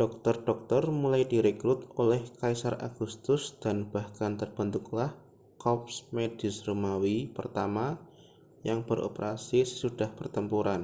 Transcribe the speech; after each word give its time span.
dokter-dokter 0.00 0.84
mulai 1.00 1.22
direkrut 1.32 1.80
oleh 2.02 2.22
kaisar 2.40 2.74
agustus 2.88 3.42
dan 3.62 3.78
bahkan 3.94 4.32
terbentuklah 4.40 5.10
korps 5.62 5.96
medis 6.16 6.56
romawi 6.68 7.18
pertama 7.36 7.86
yang 8.68 8.80
beroperasi 8.88 9.60
sesudah 9.68 10.10
pertempuran 10.18 10.82